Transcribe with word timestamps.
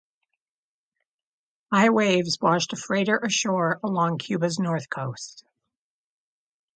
High 1.71 1.89
waves 1.91 2.39
washed 2.41 2.73
a 2.73 2.75
freighter 2.75 3.17
ashore 3.19 3.79
along 3.83 4.17
Cuba's 4.17 4.57
north 4.57 4.89
coast. 4.89 5.45